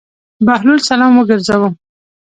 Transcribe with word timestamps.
بهلول 0.45 0.79
سلام 0.89 1.11
وګرځاوه. 1.15 1.69